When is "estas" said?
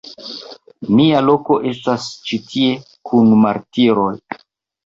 1.73-2.07